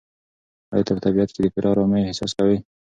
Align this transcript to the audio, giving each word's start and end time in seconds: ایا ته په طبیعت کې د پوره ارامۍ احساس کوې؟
ایا 0.73 0.85
ته 0.87 0.91
په 0.95 1.01
طبیعت 1.05 1.29
کې 1.31 1.39
د 1.41 1.47
پوره 1.53 1.69
ارامۍ 1.71 2.01
احساس 2.05 2.31
کوې؟ 2.37 2.57